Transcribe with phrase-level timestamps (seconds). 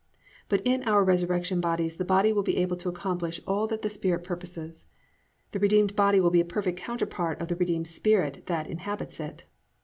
[0.27, 3.83] "+ But in our resurrection bodies the body will be able to accomplish all that
[3.83, 4.87] the spirit purposes.
[5.51, 9.45] The redeemed body will be a perfect counterpart of the redeemed spirit that inhabits it.